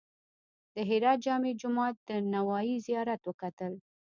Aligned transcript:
د 0.73 0.75
هرات 0.89 1.19
جامع 1.25 1.51
جومات 1.61 1.95
او 1.99 2.05
د 2.09 2.11
نوایي 2.35 2.75
زیارت 2.87 3.21
وکتل. 3.25 3.73